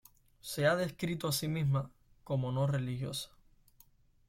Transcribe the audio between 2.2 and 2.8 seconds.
como no